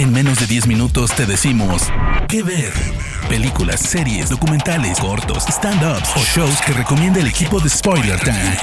En 0.00 0.14
menos 0.14 0.40
de 0.40 0.46
10 0.46 0.66
minutos 0.66 1.14
te 1.14 1.26
decimos 1.26 1.82
qué 2.26 2.42
ver. 2.42 2.72
Películas, 3.28 3.80
series, 3.80 4.30
documentales, 4.30 4.98
cortos, 4.98 5.44
stand-ups 5.46 6.16
o 6.16 6.20
shows 6.20 6.58
que 6.62 6.72
recomienda 6.72 7.20
el 7.20 7.26
equipo 7.26 7.60
de 7.60 7.68
Spoiler 7.68 8.18
Time. 8.18 8.56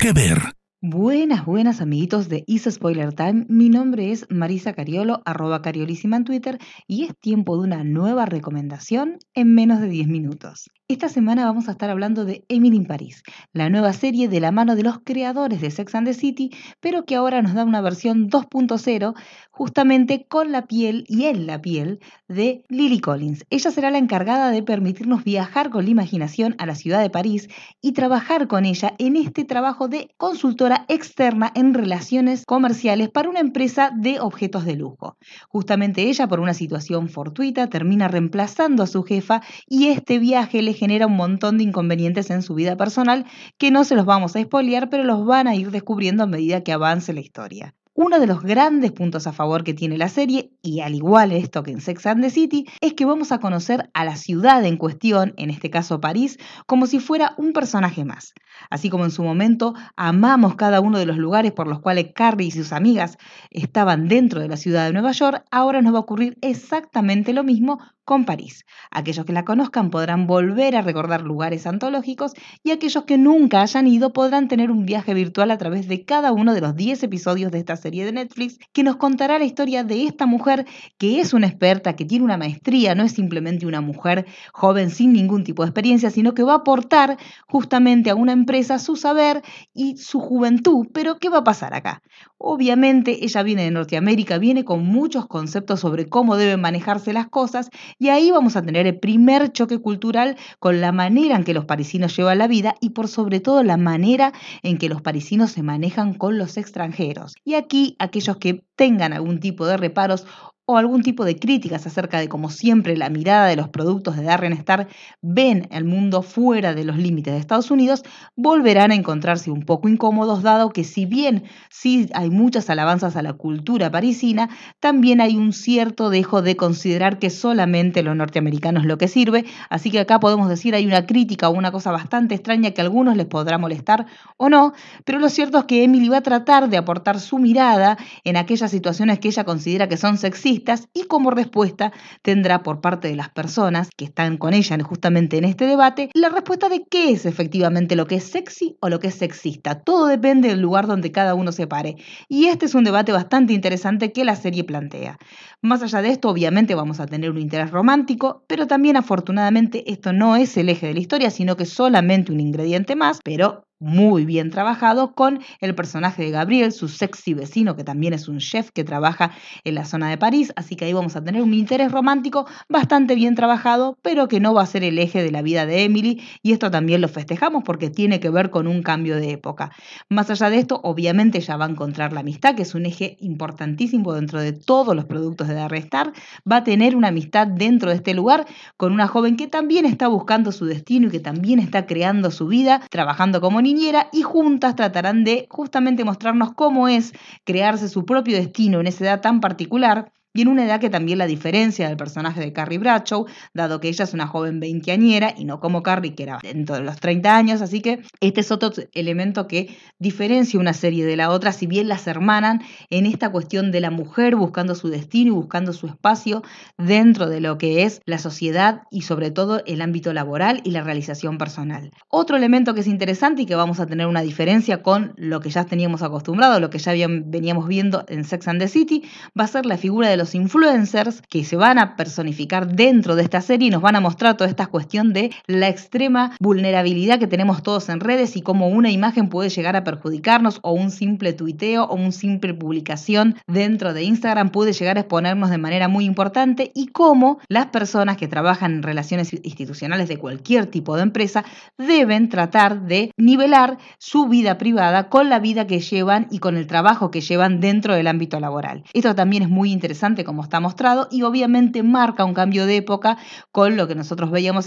¿Qué 0.00 0.14
ver? 0.14 0.40
Buenas, 0.80 1.44
buenas 1.44 1.82
amiguitos 1.82 2.30
de 2.30 2.42
Is 2.46 2.66
Spoiler 2.70 3.12
Time. 3.12 3.44
Mi 3.50 3.68
nombre 3.68 4.12
es 4.12 4.26
Marisa 4.30 4.72
Cariolo, 4.72 5.20
arroba 5.26 5.60
cariolísima 5.60 6.16
en 6.16 6.24
Twitter, 6.24 6.58
y 6.86 7.04
es 7.04 7.18
tiempo 7.18 7.58
de 7.58 7.64
una 7.64 7.84
nueva 7.84 8.24
recomendación 8.24 9.18
en 9.34 9.54
menos 9.54 9.82
de 9.82 9.88
10 9.88 10.08
minutos. 10.08 10.70
Esta 10.88 11.08
semana 11.08 11.44
vamos 11.44 11.66
a 11.66 11.72
estar 11.72 11.90
hablando 11.90 12.24
de 12.24 12.44
Emily 12.48 12.76
in 12.76 12.86
Paris, 12.86 13.24
la 13.52 13.68
nueva 13.68 13.92
serie 13.92 14.28
de 14.28 14.38
la 14.38 14.52
mano 14.52 14.76
de 14.76 14.84
los 14.84 15.00
creadores 15.00 15.60
de 15.60 15.72
Sex 15.72 15.96
and 15.96 16.06
the 16.06 16.14
City, 16.14 16.52
pero 16.78 17.04
que 17.04 17.16
ahora 17.16 17.42
nos 17.42 17.54
da 17.54 17.64
una 17.64 17.80
versión 17.80 18.30
2.0 18.30 19.14
justamente 19.50 20.26
con 20.28 20.52
la 20.52 20.66
piel 20.66 21.04
y 21.08 21.24
en 21.24 21.48
la 21.48 21.60
piel 21.60 21.98
de 22.28 22.62
Lily 22.68 23.00
Collins. 23.00 23.44
Ella 23.50 23.72
será 23.72 23.90
la 23.90 23.98
encargada 23.98 24.52
de 24.52 24.62
permitirnos 24.62 25.24
viajar 25.24 25.70
con 25.70 25.86
la 25.86 25.90
imaginación 25.90 26.54
a 26.58 26.66
la 26.66 26.76
ciudad 26.76 27.00
de 27.00 27.10
París 27.10 27.48
y 27.80 27.90
trabajar 27.90 28.46
con 28.46 28.64
ella 28.64 28.94
en 28.98 29.16
este 29.16 29.44
trabajo 29.44 29.88
de 29.88 30.14
consultora 30.18 30.84
externa 30.86 31.50
en 31.56 31.74
relaciones 31.74 32.44
comerciales 32.46 33.08
para 33.08 33.28
una 33.28 33.40
empresa 33.40 33.90
de 33.92 34.20
objetos 34.20 34.64
de 34.64 34.76
lujo. 34.76 35.16
Justamente 35.48 36.02
ella, 36.02 36.28
por 36.28 36.38
una 36.38 36.54
situación 36.54 37.08
fortuita, 37.08 37.68
termina 37.68 38.06
reemplazando 38.06 38.84
a 38.84 38.86
su 38.86 39.02
jefa 39.02 39.42
y 39.66 39.88
este 39.88 40.20
viaje 40.20 40.62
le 40.62 40.75
genera 40.76 41.06
un 41.06 41.16
montón 41.16 41.58
de 41.58 41.64
inconvenientes 41.64 42.30
en 42.30 42.42
su 42.42 42.54
vida 42.54 42.76
personal 42.76 43.26
que 43.58 43.70
no 43.70 43.84
se 43.84 43.96
los 43.96 44.06
vamos 44.06 44.36
a 44.36 44.40
expoliar, 44.40 44.88
pero 44.90 45.02
los 45.02 45.26
van 45.26 45.48
a 45.48 45.56
ir 45.56 45.70
descubriendo 45.70 46.22
a 46.22 46.26
medida 46.26 46.62
que 46.62 46.72
avance 46.72 47.12
la 47.12 47.20
historia. 47.20 47.74
Uno 47.98 48.20
de 48.20 48.26
los 48.26 48.42
grandes 48.42 48.92
puntos 48.92 49.26
a 49.26 49.32
favor 49.32 49.64
que 49.64 49.72
tiene 49.72 49.96
la 49.96 50.10
serie, 50.10 50.52
y 50.60 50.80
al 50.80 50.94
igual 50.94 51.32
esto 51.32 51.62
que 51.62 51.70
en 51.70 51.80
Sex 51.80 52.04
and 52.04 52.22
the 52.22 52.28
City, 52.28 52.66
es 52.82 52.92
que 52.92 53.06
vamos 53.06 53.32
a 53.32 53.38
conocer 53.38 53.88
a 53.94 54.04
la 54.04 54.16
ciudad 54.16 54.62
en 54.66 54.76
cuestión, 54.76 55.32
en 55.38 55.48
este 55.48 55.70
caso 55.70 55.98
París, 55.98 56.36
como 56.66 56.86
si 56.86 57.00
fuera 57.00 57.32
un 57.38 57.54
personaje 57.54 58.04
más. 58.04 58.34
Así 58.68 58.90
como 58.90 59.04
en 59.04 59.10
su 59.10 59.22
momento 59.22 59.72
amamos 59.96 60.56
cada 60.56 60.80
uno 60.80 60.98
de 60.98 61.06
los 61.06 61.16
lugares 61.16 61.52
por 61.52 61.68
los 61.68 61.80
cuales 61.80 62.08
Carrie 62.14 62.48
y 62.48 62.50
sus 62.50 62.74
amigas 62.74 63.16
estaban 63.50 64.08
dentro 64.08 64.42
de 64.42 64.48
la 64.48 64.58
ciudad 64.58 64.84
de 64.84 64.92
Nueva 64.92 65.12
York, 65.12 65.44
ahora 65.50 65.80
nos 65.80 65.94
va 65.94 65.98
a 65.98 66.02
ocurrir 66.02 66.36
exactamente 66.42 67.32
lo 67.32 67.44
mismo 67.44 67.78
con 68.04 68.24
París. 68.24 68.64
Aquellos 68.90 69.24
que 69.26 69.32
la 69.32 69.44
conozcan 69.44 69.90
podrán 69.90 70.26
volver 70.26 70.76
a 70.76 70.82
recordar 70.82 71.22
lugares 71.22 71.66
antológicos 71.66 72.32
y 72.62 72.70
aquellos 72.70 73.04
que 73.04 73.18
nunca 73.18 73.62
hayan 73.62 73.86
ido 73.88 74.12
podrán 74.12 74.48
tener 74.48 74.70
un 74.70 74.86
viaje 74.86 75.12
virtual 75.12 75.50
a 75.50 75.58
través 75.58 75.88
de 75.88 76.04
cada 76.04 76.32
uno 76.32 76.54
de 76.54 76.60
los 76.60 76.76
10 76.76 77.02
episodios 77.02 77.50
de 77.50 77.58
esta 77.58 77.74
serie 77.74 77.85
de 77.90 78.12
Netflix 78.12 78.58
que 78.72 78.82
nos 78.82 78.96
contará 78.96 79.38
la 79.38 79.44
historia 79.44 79.84
de 79.84 80.04
esta 80.04 80.26
mujer 80.26 80.66
que 80.98 81.20
es 81.20 81.32
una 81.32 81.46
experta, 81.46 81.96
que 81.96 82.04
tiene 82.04 82.24
una 82.24 82.36
maestría, 82.36 82.94
no 82.94 83.04
es 83.04 83.12
simplemente 83.12 83.66
una 83.66 83.80
mujer 83.80 84.26
joven 84.52 84.90
sin 84.90 85.12
ningún 85.12 85.44
tipo 85.44 85.62
de 85.62 85.68
experiencia, 85.68 86.10
sino 86.10 86.34
que 86.34 86.42
va 86.42 86.52
a 86.52 86.56
aportar 86.56 87.16
justamente 87.46 88.10
a 88.10 88.14
una 88.14 88.32
empresa 88.32 88.78
su 88.78 88.96
saber 88.96 89.42
y 89.74 89.96
su 89.96 90.20
juventud. 90.20 90.86
Pero 90.92 91.18
¿qué 91.18 91.28
va 91.28 91.38
a 91.38 91.44
pasar 91.44 91.74
acá? 91.74 92.02
Obviamente 92.38 93.24
ella 93.24 93.42
viene 93.42 93.62
de 93.62 93.70
Norteamérica, 93.70 94.38
viene 94.38 94.64
con 94.64 94.84
muchos 94.84 95.26
conceptos 95.26 95.80
sobre 95.80 96.06
cómo 96.06 96.36
deben 96.36 96.60
manejarse 96.60 97.12
las 97.12 97.28
cosas 97.28 97.70
y 97.98 98.08
ahí 98.08 98.30
vamos 98.30 98.56
a 98.56 98.62
tener 98.62 98.86
el 98.86 98.98
primer 98.98 99.52
choque 99.52 99.78
cultural 99.78 100.36
con 100.58 100.80
la 100.80 100.92
manera 100.92 101.36
en 101.36 101.44
que 101.44 101.54
los 101.54 101.64
parisinos 101.64 102.16
llevan 102.16 102.38
la 102.38 102.46
vida 102.46 102.74
y 102.80 102.90
por 102.90 103.08
sobre 103.08 103.40
todo 103.40 103.62
la 103.62 103.76
manera 103.76 104.32
en 104.62 104.78
que 104.78 104.88
los 104.88 105.02
parisinos 105.02 105.50
se 105.52 105.62
manejan 105.62 106.14
con 106.14 106.38
los 106.38 106.56
extranjeros. 106.56 107.34
Y 107.44 107.54
aquí 107.54 107.75
aquellos 107.98 108.36
que 108.38 108.64
tengan 108.76 109.12
algún 109.12 109.40
tipo 109.40 109.66
de 109.66 109.76
reparos 109.76 110.26
o 110.68 110.76
algún 110.76 111.02
tipo 111.02 111.24
de 111.24 111.38
críticas 111.38 111.86
acerca 111.86 112.18
de 112.18 112.28
cómo 112.28 112.50
siempre 112.50 112.96
la 112.96 113.08
mirada 113.08 113.46
de 113.46 113.54
los 113.54 113.68
productos 113.68 114.16
de 114.16 114.24
Darren 114.24 114.52
Star 114.52 114.88
ven 115.22 115.68
el 115.70 115.84
mundo 115.84 116.22
fuera 116.22 116.74
de 116.74 116.82
los 116.82 116.96
límites 116.96 117.32
de 117.34 117.38
Estados 117.38 117.70
Unidos, 117.70 118.02
volverán 118.34 118.90
a 118.90 118.96
encontrarse 118.96 119.52
un 119.52 119.62
poco 119.62 119.88
incómodos 119.88 120.42
dado 120.42 120.70
que 120.70 120.82
si 120.82 121.06
bien 121.06 121.44
sí 121.70 122.08
hay 122.14 122.30
muchas 122.30 122.68
alabanzas 122.68 123.14
a 123.14 123.22
la 123.22 123.34
cultura 123.34 123.92
parisina, 123.92 124.48
también 124.80 125.20
hay 125.20 125.36
un 125.36 125.52
cierto 125.52 126.10
dejo 126.10 126.42
de 126.42 126.56
considerar 126.56 127.20
que 127.20 127.30
solamente 127.30 128.02
lo 128.02 128.16
norteamericano 128.16 128.80
es 128.80 128.86
lo 128.86 128.98
que 128.98 129.06
sirve, 129.06 129.44
así 129.70 129.92
que 129.92 130.00
acá 130.00 130.18
podemos 130.18 130.48
decir 130.48 130.74
hay 130.74 130.86
una 130.86 131.06
crítica 131.06 131.48
o 131.48 131.52
una 131.52 131.70
cosa 131.70 131.92
bastante 131.92 132.34
extraña 132.34 132.72
que 132.72 132.80
a 132.80 132.84
algunos 132.84 133.16
les 133.16 133.26
podrá 133.26 133.56
molestar 133.56 134.06
o 134.36 134.48
no, 134.48 134.72
pero 135.04 135.20
lo 135.20 135.28
cierto 135.28 135.58
es 135.58 135.64
que 135.66 135.84
Emily 135.84 136.08
va 136.08 136.18
a 136.18 136.22
tratar 136.22 136.68
de 136.68 136.76
aportar 136.76 137.20
su 137.20 137.38
mirada 137.38 137.96
en 138.24 138.36
aquellas 138.36 138.72
situaciones 138.72 139.20
que 139.20 139.28
ella 139.28 139.44
considera 139.44 139.88
que 139.88 139.96
son 139.96 140.18
sexistas 140.18 140.55
y 140.94 141.04
como 141.04 141.30
respuesta 141.30 141.92
tendrá 142.22 142.62
por 142.62 142.80
parte 142.80 143.08
de 143.08 143.16
las 143.16 143.30
personas 143.30 143.88
que 143.96 144.04
están 144.04 144.36
con 144.36 144.54
ella 144.54 144.76
justamente 144.82 145.38
en 145.38 145.44
este 145.44 145.66
debate 145.66 146.10
la 146.14 146.28
respuesta 146.28 146.68
de 146.68 146.84
qué 146.90 147.10
es 147.10 147.26
efectivamente 147.26 147.96
lo 147.96 148.06
que 148.06 148.16
es 148.16 148.24
sexy 148.24 148.76
o 148.80 148.88
lo 148.88 148.98
que 148.98 149.08
es 149.08 149.14
sexista. 149.14 149.80
Todo 149.80 150.06
depende 150.06 150.48
del 150.48 150.60
lugar 150.60 150.86
donde 150.86 151.12
cada 151.12 151.34
uno 151.34 151.52
se 151.52 151.66
pare. 151.66 151.96
Y 152.28 152.46
este 152.46 152.66
es 152.66 152.74
un 152.74 152.84
debate 152.84 153.12
bastante 153.12 153.52
interesante 153.52 154.12
que 154.12 154.24
la 154.24 154.36
serie 154.36 154.64
plantea. 154.64 155.18
Más 155.62 155.82
allá 155.82 156.02
de 156.02 156.10
esto, 156.10 156.28
obviamente 156.28 156.74
vamos 156.74 157.00
a 157.00 157.06
tener 157.06 157.30
un 157.30 157.38
interés 157.38 157.70
romántico, 157.70 158.44
pero 158.46 158.66
también 158.66 158.96
afortunadamente 158.96 159.90
esto 159.90 160.12
no 160.12 160.36
es 160.36 160.56
el 160.56 160.68
eje 160.68 160.86
de 160.86 160.94
la 160.94 161.00
historia, 161.00 161.30
sino 161.30 161.56
que 161.56 161.66
solamente 161.66 162.32
un 162.32 162.40
ingrediente 162.40 162.96
más, 162.96 163.20
pero 163.24 163.64
muy 163.78 164.24
bien 164.24 164.50
trabajado 164.50 165.12
con 165.14 165.40
el 165.60 165.74
personaje 165.74 166.22
de 166.22 166.30
Gabriel, 166.30 166.72
su 166.72 166.88
sexy 166.88 167.34
vecino, 167.34 167.76
que 167.76 167.84
también 167.84 168.14
es 168.14 168.28
un 168.28 168.38
chef 168.38 168.70
que 168.70 168.84
trabaja 168.84 169.32
en 169.64 169.74
la 169.74 169.84
zona 169.84 170.08
de 170.08 170.16
París, 170.18 170.52
así 170.56 170.76
que 170.76 170.86
ahí 170.86 170.92
vamos 170.92 171.16
a 171.16 171.22
tener 171.22 171.42
un 171.42 171.52
interés 171.52 171.92
romántico 171.92 172.46
bastante 172.68 173.14
bien 173.14 173.34
trabajado, 173.34 173.98
pero 174.02 174.28
que 174.28 174.40
no 174.40 174.54
va 174.54 174.62
a 174.62 174.66
ser 174.66 174.84
el 174.84 174.98
eje 174.98 175.22
de 175.22 175.30
la 175.30 175.42
vida 175.42 175.66
de 175.66 175.84
Emily, 175.84 176.22
y 176.42 176.52
esto 176.52 176.70
también 176.70 177.00
lo 177.00 177.08
festejamos 177.08 177.64
porque 177.64 177.90
tiene 177.90 178.20
que 178.20 178.30
ver 178.30 178.50
con 178.50 178.66
un 178.66 178.82
cambio 178.82 179.16
de 179.16 179.32
época. 179.32 179.72
Más 180.08 180.30
allá 180.30 180.50
de 180.50 180.58
esto, 180.58 180.80
obviamente 180.82 181.40
ya 181.40 181.56
va 181.56 181.66
a 181.66 181.70
encontrar 181.70 182.12
la 182.12 182.20
amistad, 182.20 182.54
que 182.54 182.62
es 182.62 182.74
un 182.74 182.86
eje 182.86 183.16
importantísimo 183.20 184.14
dentro 184.14 184.40
de 184.40 184.52
todos 184.52 184.94
los 184.96 185.04
productos 185.04 185.48
de 185.48 185.60
Arrestar, 185.60 186.12
va 186.50 186.56
a 186.56 186.64
tener 186.64 186.96
una 186.96 187.08
amistad 187.08 187.46
dentro 187.46 187.90
de 187.90 187.96
este 187.96 188.14
lugar 188.14 188.46
con 188.76 188.92
una 188.92 189.06
joven 189.08 189.36
que 189.36 189.48
también 189.48 189.84
está 189.84 190.08
buscando 190.08 190.52
su 190.52 190.64
destino 190.64 191.08
y 191.08 191.10
que 191.10 191.20
también 191.20 191.58
está 191.58 191.86
creando 191.86 192.30
su 192.30 192.46
vida, 192.46 192.80
trabajando 192.90 193.40
como 193.40 193.60
niñera 193.66 194.08
y 194.12 194.22
juntas 194.22 194.76
tratarán 194.76 195.24
de 195.24 195.46
justamente 195.50 196.04
mostrarnos 196.04 196.54
cómo 196.54 196.88
es 196.88 197.12
crearse 197.44 197.88
su 197.88 198.04
propio 198.04 198.36
destino 198.36 198.80
en 198.80 198.86
esa 198.86 199.04
edad 199.04 199.20
tan 199.20 199.40
particular 199.40 200.12
y 200.36 200.42
en 200.42 200.48
una 200.48 200.66
edad 200.66 200.80
que 200.80 200.90
también 200.90 201.18
la 201.18 201.26
diferencia 201.26 201.88
del 201.88 201.96
personaje 201.96 202.40
de 202.40 202.52
Carrie 202.52 202.78
Bradshaw, 202.78 203.26
dado 203.54 203.80
que 203.80 203.88
ella 203.88 204.04
es 204.04 204.12
una 204.12 204.26
joven 204.26 204.60
veinteañera 204.60 205.34
y 205.36 205.46
no 205.46 205.60
como 205.60 205.82
Carrie, 205.82 206.14
que 206.14 206.24
era 206.24 206.38
dentro 206.42 206.76
de 206.76 206.82
los 206.82 207.00
30 207.00 207.34
años, 207.34 207.62
así 207.62 207.80
que 207.80 208.02
este 208.20 208.42
es 208.42 208.50
otro 208.50 208.70
elemento 208.92 209.46
que 209.48 209.74
diferencia 209.98 210.60
una 210.60 210.74
serie 210.74 211.06
de 211.06 211.16
la 211.16 211.30
otra, 211.30 211.52
si 211.52 211.66
bien 211.66 211.88
las 211.88 212.06
hermanan 212.06 212.62
en 212.90 213.06
esta 213.06 213.30
cuestión 213.30 213.72
de 213.72 213.80
la 213.80 213.90
mujer 213.90 214.36
buscando 214.36 214.74
su 214.74 214.88
destino 214.88 215.28
y 215.28 215.34
buscando 215.34 215.72
su 215.72 215.86
espacio 215.86 216.42
dentro 216.76 217.28
de 217.28 217.40
lo 217.40 217.56
que 217.56 217.84
es 217.84 218.02
la 218.04 218.18
sociedad 218.18 218.82
y 218.90 219.02
sobre 219.02 219.30
todo 219.30 219.62
el 219.66 219.80
ámbito 219.80 220.12
laboral 220.12 220.60
y 220.64 220.72
la 220.72 220.82
realización 220.82 221.38
personal. 221.38 221.92
Otro 222.08 222.36
elemento 222.36 222.74
que 222.74 222.80
es 222.80 222.86
interesante 222.86 223.42
y 223.42 223.46
que 223.46 223.54
vamos 223.54 223.80
a 223.80 223.86
tener 223.86 224.06
una 224.06 224.20
diferencia 224.20 224.82
con 224.82 225.14
lo 225.16 225.40
que 225.40 225.48
ya 225.48 225.64
teníamos 225.64 226.02
acostumbrado, 226.02 226.60
lo 226.60 226.68
que 226.68 226.78
ya 226.78 226.92
veníamos 226.92 227.68
viendo 227.68 228.04
en 228.08 228.24
Sex 228.24 228.48
and 228.48 228.60
the 228.60 228.68
City, 228.68 229.02
va 229.38 229.44
a 229.44 229.48
ser 229.48 229.64
la 229.64 229.78
figura 229.78 230.08
de 230.08 230.16
los 230.16 230.25
influencers 230.34 231.22
que 231.28 231.44
se 231.44 231.56
van 231.56 231.78
a 231.78 231.96
personificar 231.96 232.66
dentro 232.66 233.16
de 233.16 233.22
esta 233.22 233.40
serie 233.40 233.68
y 233.68 233.70
nos 233.70 233.82
van 233.82 233.96
a 233.96 234.00
mostrar 234.00 234.36
toda 234.36 234.50
esta 234.50 234.66
cuestión 234.66 235.12
de 235.12 235.30
la 235.46 235.68
extrema 235.68 236.36
vulnerabilidad 236.40 237.18
que 237.18 237.26
tenemos 237.26 237.62
todos 237.62 237.88
en 237.88 238.00
redes 238.00 238.36
y 238.36 238.42
cómo 238.42 238.68
una 238.68 238.90
imagen 238.90 239.28
puede 239.28 239.50
llegar 239.50 239.76
a 239.76 239.84
perjudicarnos 239.84 240.58
o 240.62 240.72
un 240.72 240.90
simple 240.90 241.32
tuiteo 241.32 241.84
o 241.84 241.94
una 241.94 242.12
simple 242.12 242.54
publicación 242.54 243.36
dentro 243.46 243.92
de 243.92 244.02
Instagram 244.02 244.50
puede 244.50 244.72
llegar 244.72 244.96
a 244.96 245.00
exponernos 245.00 245.50
de 245.50 245.58
manera 245.58 245.88
muy 245.88 246.04
importante 246.04 246.70
y 246.74 246.88
cómo 246.88 247.38
las 247.48 247.66
personas 247.66 248.16
que 248.16 248.28
trabajan 248.28 248.76
en 248.76 248.82
relaciones 248.82 249.32
institucionales 249.32 250.08
de 250.08 250.18
cualquier 250.18 250.66
tipo 250.66 250.96
de 250.96 251.02
empresa 251.02 251.44
deben 251.78 252.28
tratar 252.28 252.82
de 252.82 253.12
nivelar 253.16 253.78
su 253.98 254.26
vida 254.28 254.58
privada 254.58 255.08
con 255.08 255.28
la 255.28 255.38
vida 255.38 255.66
que 255.66 255.80
llevan 255.80 256.26
y 256.30 256.38
con 256.38 256.56
el 256.56 256.66
trabajo 256.66 257.10
que 257.10 257.20
llevan 257.20 257.60
dentro 257.60 257.94
del 257.94 258.06
ámbito 258.06 258.40
laboral. 258.40 258.84
Esto 258.92 259.14
también 259.14 259.42
es 259.42 259.48
muy 259.48 259.72
interesante 259.72 260.15
como 260.24 260.42
está 260.42 260.60
mostrado 260.60 261.08
y 261.10 261.22
obviamente 261.22 261.82
marca 261.82 262.24
un 262.24 262.34
cambio 262.34 262.66
de 262.66 262.76
época 262.76 263.18
con 263.52 263.76
lo 263.76 263.88
que 263.88 263.94
nosotros 263.94 264.30
veíamos 264.30 264.66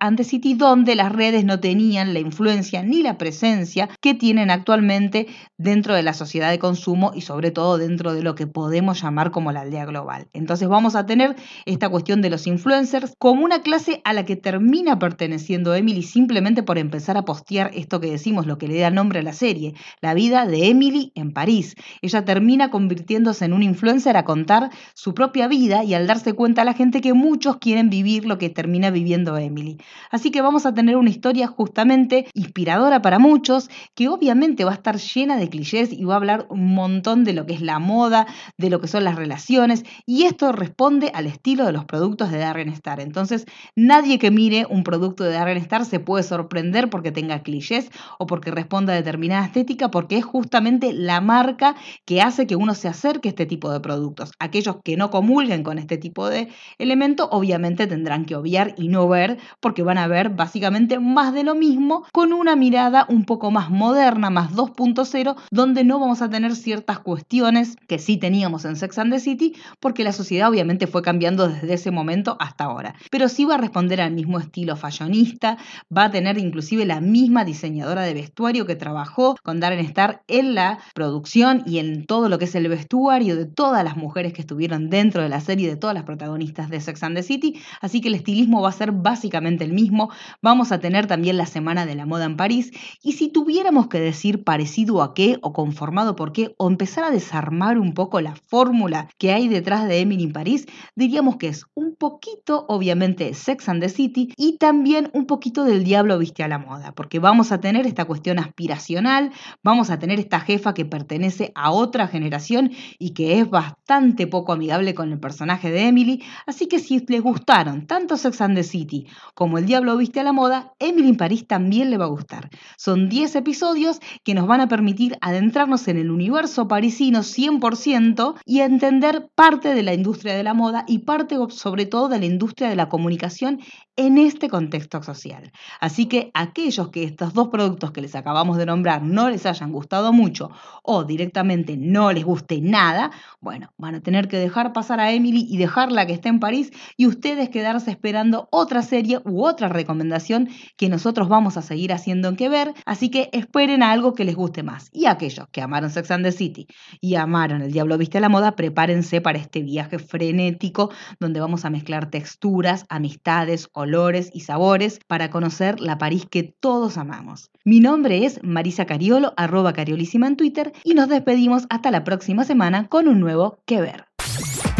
antes 0.00 0.26
City, 0.26 0.54
donde 0.54 0.94
las 0.94 1.12
redes 1.12 1.44
no 1.44 1.60
tenían 1.60 2.12
la 2.12 2.20
influencia 2.20 2.82
ni 2.82 3.02
la 3.02 3.18
presencia 3.18 3.88
que 4.00 4.14
tienen 4.14 4.50
actualmente 4.50 5.26
dentro 5.56 5.94
de 5.94 6.02
la 6.02 6.14
sociedad 6.14 6.50
de 6.50 6.58
consumo 6.58 7.12
y 7.14 7.20
sobre 7.20 7.50
todo 7.50 7.78
dentro 7.78 8.12
de 8.12 8.22
lo 8.22 8.34
que 8.34 8.46
podemos 8.46 9.02
llamar 9.02 9.30
como 9.30 9.52
la 9.52 9.60
aldea 9.60 9.84
global. 9.84 10.28
Entonces 10.32 10.68
vamos 10.68 10.96
a 10.96 11.06
tener 11.06 11.36
esta 11.64 11.88
cuestión 11.88 12.22
de 12.22 12.30
los 12.30 12.46
influencers 12.46 13.14
como 13.18 13.44
una 13.44 13.62
clase 13.62 14.00
a 14.04 14.12
la 14.12 14.24
que 14.24 14.36
termina 14.36 14.98
perteneciendo 14.98 15.74
Emily 15.74 16.02
simplemente 16.02 16.62
por 16.62 16.78
empezar 16.78 17.16
a 17.16 17.24
postear 17.24 17.70
esto 17.74 18.00
que 18.00 18.10
decimos, 18.10 18.46
lo 18.46 18.58
que 18.58 18.68
le 18.68 18.78
da 18.78 18.90
nombre 18.90 19.20
a 19.20 19.22
la 19.22 19.32
serie, 19.32 19.74
la 20.00 20.14
vida 20.14 20.46
de 20.46 20.68
Emily 20.68 21.12
en 21.14 21.32
París. 21.32 21.74
Ella 22.02 22.24
termina 22.24 22.70
convirtiéndose 22.70 23.44
en 23.44 23.52
un 23.52 23.62
influencer 23.62 24.16
a 24.16 24.24
contar 24.24 24.70
su 24.94 25.14
propia 25.14 25.48
vida 25.48 25.84
y 25.84 25.94
al 25.94 26.06
darse 26.06 26.32
cuenta 26.32 26.62
a 26.62 26.64
la 26.64 26.74
gente 26.74 27.00
que 27.00 27.12
muchos 27.14 27.56
quieren 27.58 27.90
vivir 27.90 28.24
lo 28.24 28.38
que 28.38 28.50
termina 28.50 28.90
viviendo 28.90 29.36
Emily. 29.36 29.78
Así 30.10 30.30
que 30.30 30.42
vamos 30.42 30.66
a 30.66 30.74
tener 30.74 30.96
una 30.96 31.10
historia 31.10 31.46
justamente 31.46 32.26
inspiradora 32.34 33.02
para 33.02 33.18
muchos, 33.18 33.68
que 33.94 34.08
obviamente 34.08 34.64
va 34.64 34.72
a 34.72 34.74
estar 34.74 34.98
llena 34.98 35.36
de 35.36 35.48
clichés 35.48 35.92
y 35.92 36.04
va 36.04 36.14
a 36.14 36.16
hablar 36.16 36.46
un 36.50 36.74
montón 36.74 37.24
de 37.24 37.32
lo 37.32 37.46
que 37.46 37.54
es 37.54 37.60
la 37.60 37.78
moda, 37.78 38.26
de 38.56 38.70
lo 38.70 38.80
que 38.80 38.88
son 38.88 39.04
las 39.04 39.16
relaciones, 39.16 39.84
y 40.04 40.24
esto 40.24 40.52
responde 40.52 41.10
al 41.14 41.26
estilo 41.26 41.64
de 41.64 41.72
los 41.72 41.84
productos 41.84 42.30
de 42.30 42.38
Darren 42.38 42.68
Star. 42.70 43.00
Entonces, 43.00 43.46
nadie 43.74 44.18
que 44.18 44.30
mire 44.30 44.66
un 44.68 44.82
producto 44.82 45.24
de 45.24 45.32
Darren 45.32 45.58
Star 45.58 45.84
se 45.84 46.00
puede 46.00 46.24
sorprender 46.24 46.90
porque 46.90 47.12
tenga 47.12 47.42
clichés 47.42 47.90
o 48.18 48.26
porque 48.26 48.50
responda 48.50 48.92
a 48.92 48.96
determinada 48.96 49.44
estética, 49.44 49.90
porque 49.90 50.18
es 50.18 50.24
justamente 50.24 50.92
la 50.92 51.20
marca 51.20 51.76
que 52.04 52.20
hace 52.20 52.46
que 52.46 52.56
uno 52.56 52.74
se 52.74 52.88
acerque 52.88 53.28
a 53.28 53.30
este 53.30 53.46
tipo 53.46 53.70
de 53.70 53.80
productos. 53.80 54.32
Aquellos 54.38 54.65
que 54.84 54.96
no 54.96 55.10
comulguen 55.10 55.62
con 55.62 55.78
este 55.78 55.96
tipo 55.96 56.28
de 56.28 56.48
elemento, 56.78 57.28
obviamente 57.30 57.86
tendrán 57.86 58.24
que 58.24 58.36
obviar 58.36 58.74
y 58.76 58.88
no 58.88 59.08
ver, 59.08 59.38
porque 59.60 59.82
van 59.82 59.98
a 59.98 60.06
ver 60.06 60.30
básicamente 60.30 60.98
más 60.98 61.32
de 61.32 61.44
lo 61.44 61.54
mismo 61.54 62.04
con 62.12 62.32
una 62.32 62.56
mirada 62.56 63.06
un 63.08 63.24
poco 63.24 63.50
más 63.50 63.70
moderna, 63.70 64.30
más 64.30 64.52
2.0, 64.52 65.36
donde 65.50 65.84
no 65.84 65.98
vamos 65.98 66.22
a 66.22 66.30
tener 66.30 66.54
ciertas 66.56 66.98
cuestiones 66.98 67.76
que 67.88 67.98
sí 67.98 68.16
teníamos 68.16 68.64
en 68.64 68.76
Sex 68.76 68.98
and 68.98 69.12
the 69.12 69.20
City, 69.20 69.54
porque 69.80 70.04
la 70.04 70.12
sociedad 70.12 70.48
obviamente 70.48 70.86
fue 70.86 71.02
cambiando 71.02 71.48
desde 71.48 71.74
ese 71.74 71.90
momento 71.90 72.36
hasta 72.40 72.64
ahora. 72.64 72.94
Pero 73.10 73.28
sí 73.28 73.44
va 73.44 73.54
a 73.54 73.58
responder 73.58 74.00
al 74.00 74.12
mismo 74.12 74.38
estilo 74.38 74.76
fashionista, 74.76 75.58
va 75.96 76.04
a 76.04 76.10
tener 76.10 76.38
inclusive 76.38 76.84
la 76.84 77.00
misma 77.00 77.44
diseñadora 77.44 78.02
de 78.02 78.14
vestuario 78.14 78.66
que 78.66 78.76
trabajó 78.76 79.36
con 79.42 79.60
Darren 79.60 79.84
Star 79.86 80.22
en 80.28 80.54
la 80.54 80.78
producción 80.94 81.62
y 81.66 81.78
en 81.78 82.06
todo 82.06 82.28
lo 82.28 82.38
que 82.38 82.46
es 82.46 82.54
el 82.54 82.68
vestuario 82.68 83.36
de 83.36 83.46
todas 83.46 83.84
las 83.84 83.96
mujeres 83.96 84.32
que 84.32 84.40
estuvieron 84.40 84.55
dentro 84.56 85.22
de 85.22 85.28
la 85.28 85.40
serie, 85.40 85.68
de 85.68 85.76
todas 85.76 85.94
las 85.94 86.04
protagonistas 86.04 86.70
de 86.70 86.80
Sex 86.80 87.02
and 87.02 87.16
the 87.16 87.22
City, 87.22 87.60
así 87.80 88.00
que 88.00 88.08
el 88.08 88.14
estilismo 88.14 88.62
va 88.62 88.70
a 88.70 88.72
ser 88.72 88.92
básicamente 88.92 89.64
el 89.64 89.72
mismo. 89.72 90.10
Vamos 90.42 90.72
a 90.72 90.80
tener 90.80 91.06
también 91.06 91.36
la 91.36 91.46
Semana 91.46 91.86
de 91.86 91.94
la 91.94 92.06
Moda 92.06 92.24
en 92.24 92.36
París 92.36 92.72
y 93.02 93.12
si 93.12 93.28
tuviéramos 93.28 93.88
que 93.88 94.00
decir 94.00 94.44
parecido 94.44 95.02
a 95.02 95.14
qué 95.14 95.38
o 95.42 95.52
conformado 95.52 96.16
por 96.16 96.32
qué 96.32 96.54
o 96.58 96.68
empezar 96.68 97.04
a 97.04 97.10
desarmar 97.10 97.78
un 97.78 97.94
poco 97.94 98.20
la 98.20 98.34
fórmula 98.46 99.08
que 99.18 99.32
hay 99.32 99.48
detrás 99.48 99.86
de 99.86 100.00
Emily 100.00 100.24
en 100.24 100.32
París, 100.32 100.66
diríamos 100.94 101.36
que 101.36 101.48
es 101.48 101.66
un 101.74 101.94
poquito 101.94 102.64
obviamente 102.68 103.34
Sex 103.34 103.68
and 103.68 103.82
the 103.82 103.88
City 103.88 104.32
y 104.36 104.58
también 104.58 105.10
un 105.12 105.26
poquito 105.26 105.64
del 105.64 105.84
diablo 105.84 106.18
viste 106.18 106.42
a 106.42 106.48
la 106.48 106.58
moda, 106.58 106.92
porque 106.92 107.18
vamos 107.18 107.52
a 107.52 107.60
tener 107.60 107.86
esta 107.86 108.04
cuestión 108.04 108.38
aspiracional, 108.38 109.32
vamos 109.62 109.90
a 109.90 109.98
tener 109.98 110.18
esta 110.18 110.40
jefa 110.40 110.74
que 110.74 110.84
pertenece 110.84 111.52
a 111.54 111.70
otra 111.70 112.08
generación 112.08 112.72
y 112.98 113.10
que 113.10 113.38
es 113.38 113.48
bastante 113.48 114.26
poco 114.26 114.45
amigable 114.52 114.94
con 114.94 115.12
el 115.12 115.18
personaje 115.18 115.70
de 115.70 115.88
Emily, 115.88 116.22
así 116.46 116.66
que 116.66 116.78
si 116.78 117.04
les 117.08 117.22
gustaron 117.22 117.86
tanto 117.86 118.16
Sex 118.16 118.40
and 118.40 118.56
the 118.56 118.62
City 118.62 119.06
como 119.34 119.58
El 119.58 119.66
Diablo 119.66 119.96
Viste 119.96 120.20
a 120.20 120.24
la 120.24 120.32
Moda, 120.32 120.72
Emily 120.78 121.08
en 121.10 121.16
París 121.16 121.46
también 121.46 121.90
le 121.90 121.98
va 121.98 122.06
a 122.06 122.08
gustar. 122.08 122.50
Son 122.76 123.08
10 123.08 123.36
episodios 123.36 124.00
que 124.24 124.34
nos 124.34 124.46
van 124.46 124.60
a 124.60 124.68
permitir 124.68 125.16
adentrarnos 125.20 125.88
en 125.88 125.98
el 125.98 126.10
universo 126.10 126.68
parisino 126.68 127.20
100% 127.20 128.34
y 128.44 128.60
entender 128.60 129.28
parte 129.34 129.74
de 129.74 129.82
la 129.82 129.94
industria 129.94 130.34
de 130.34 130.42
la 130.42 130.54
moda 130.54 130.84
y 130.86 130.98
parte 131.00 131.36
sobre 131.50 131.86
todo 131.86 132.08
de 132.08 132.18
la 132.18 132.26
industria 132.26 132.68
de 132.68 132.76
la 132.76 132.88
comunicación 132.88 133.60
en 133.96 134.18
este 134.18 134.48
contexto 134.48 135.02
social. 135.02 135.50
Así 135.80 136.06
que 136.06 136.30
aquellos 136.34 136.90
que 136.90 137.04
estos 137.04 137.32
dos 137.32 137.48
productos 137.48 137.92
que 137.92 138.02
les 138.02 138.14
acabamos 138.14 138.58
de 138.58 138.66
nombrar 138.66 139.02
no 139.02 139.30
les 139.30 139.46
hayan 139.46 139.72
gustado 139.72 140.12
mucho 140.12 140.50
o 140.82 141.04
directamente 141.04 141.76
no 141.76 142.12
les 142.12 142.24
guste 142.24 142.60
nada, 142.60 143.10
bueno, 143.40 143.72
van 143.78 143.94
a 143.94 144.00
tener 144.00 144.28
que 144.28 144.35
dejar 144.38 144.72
pasar 144.72 145.00
a 145.00 145.12
Emily 145.12 145.46
y 145.48 145.56
dejarla 145.56 146.06
que 146.06 146.12
esté 146.12 146.28
en 146.28 146.40
París 146.40 146.70
y 146.96 147.06
ustedes 147.06 147.48
quedarse 147.48 147.90
esperando 147.90 148.48
otra 148.50 148.82
serie 148.82 149.20
u 149.24 149.44
otra 149.44 149.68
recomendación 149.68 150.48
que 150.76 150.88
nosotros 150.88 151.28
vamos 151.28 151.56
a 151.56 151.62
seguir 151.62 151.92
haciendo 151.92 152.28
en 152.28 152.36
que 152.36 152.48
ver, 152.48 152.74
así 152.84 153.10
que 153.10 153.30
esperen 153.32 153.82
a 153.82 153.92
algo 153.92 154.14
que 154.14 154.24
les 154.24 154.34
guste 154.34 154.62
más. 154.62 154.88
Y 154.92 155.06
aquellos 155.06 155.46
que 155.50 155.62
amaron 155.62 155.90
Sex 155.90 156.10
and 156.10 156.24
the 156.24 156.32
City 156.32 156.66
y 157.00 157.14
amaron 157.14 157.62
El 157.62 157.72
Diablo 157.72 157.98
Viste 157.98 158.18
a 158.18 158.20
la 158.20 158.28
Moda, 158.28 158.56
prepárense 158.56 159.20
para 159.20 159.38
este 159.38 159.62
viaje 159.62 159.98
frenético 159.98 160.90
donde 161.20 161.40
vamos 161.40 161.64
a 161.64 161.70
mezclar 161.70 162.10
texturas, 162.10 162.86
amistades, 162.88 163.68
olores 163.72 164.30
y 164.32 164.40
sabores 164.40 165.00
para 165.06 165.30
conocer 165.30 165.80
la 165.80 165.98
París 165.98 166.26
que 166.30 166.42
todos 166.42 166.98
amamos. 166.98 167.50
Mi 167.64 167.80
nombre 167.80 168.24
es 168.24 168.42
Marisa 168.42 168.86
Cariolo, 168.86 169.34
arroba 169.36 169.72
Cariolísima 169.72 170.26
en 170.26 170.36
Twitter, 170.36 170.72
y 170.84 170.94
nos 170.94 171.08
despedimos 171.08 171.66
hasta 171.70 171.90
la 171.90 172.04
próxima 172.04 172.44
semana 172.44 172.88
con 172.88 173.08
un 173.08 173.20
nuevo 173.20 173.58
Que 173.66 173.80
Ver. 173.80 174.05